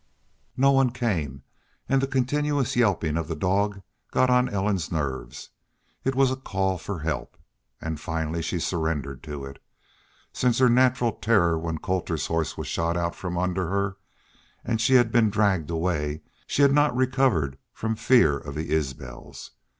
No 0.57 0.71
one 0.71 0.89
came, 0.89 1.43
and 1.87 2.01
the 2.01 2.07
continuous 2.07 2.75
yelping 2.75 3.17
of 3.17 3.27
the 3.27 3.35
dog 3.35 3.83
got 4.11 4.31
on 4.31 4.49
Ellen's 4.49 4.91
nerves. 4.91 5.51
It 6.03 6.15
was 6.15 6.31
a 6.31 6.35
call 6.35 6.79
for 6.79 7.01
help. 7.01 7.37
And 7.79 7.99
finally 7.99 8.41
she 8.41 8.57
surrendered 8.59 9.21
to 9.21 9.45
it. 9.45 9.61
Since 10.33 10.57
her 10.57 10.69
natural 10.69 11.11
terror 11.11 11.55
when 11.55 11.77
Colter's 11.77 12.25
horse 12.25 12.57
was 12.57 12.65
shot 12.65 13.13
from 13.13 13.37
under 13.37 13.67
her 13.67 13.97
and 14.65 14.81
she 14.81 14.95
had 14.95 15.11
been 15.11 15.29
dragged 15.29 15.69
away, 15.69 16.23
she 16.47 16.63
had 16.63 16.73
not 16.73 16.95
recovered 16.95 17.59
from 17.71 17.95
fear 17.95 18.39
of 18.39 18.55
the 18.55 18.71
Isbels. 18.71 19.51